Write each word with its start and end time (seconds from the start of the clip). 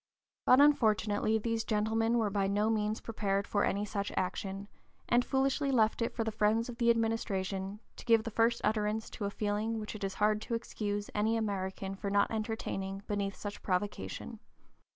But 0.47 0.59
unfortunately 0.59 1.37
these 1.37 1.63
gentlemen 1.63 2.17
were 2.17 2.31
by 2.31 2.47
no 2.47 2.71
means 2.71 3.01
prepared 3.01 3.45
for 3.45 3.63
any 3.63 3.85
such 3.85 4.11
action, 4.17 4.67
and 5.07 5.23
foolishly 5.23 5.69
left 5.71 6.01
it 6.01 6.11
for 6.11 6.23
the 6.23 6.31
friends 6.31 6.69
of 6.69 6.79
the 6.79 6.89
administration 6.89 7.79
to 7.97 8.05
give 8.05 8.23
the 8.23 8.31
first 8.31 8.61
utterance 8.63 9.11
to 9.11 9.25
a 9.25 9.29
feeling 9.29 9.79
which 9.79 9.93
it 9.93 10.03
is 10.03 10.15
hard 10.15 10.41
to 10.41 10.55
excuse 10.55 11.11
any 11.13 11.37
American 11.37 11.93
for 11.93 12.09
not 12.09 12.31
entertaining 12.31 13.03
beneath 13.05 13.35
such 13.35 13.61
provocation. 13.61 14.39